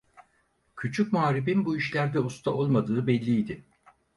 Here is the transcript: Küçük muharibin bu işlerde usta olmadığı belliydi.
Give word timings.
Küçük 0.75 1.13
muharibin 1.13 1.65
bu 1.65 1.77
işlerde 1.77 2.19
usta 2.19 2.51
olmadığı 2.51 3.07
belliydi. 3.07 3.65